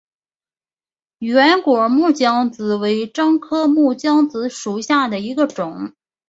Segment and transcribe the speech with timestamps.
[1.19, 5.93] 圆果木姜子为樟科木姜子属下的一个种。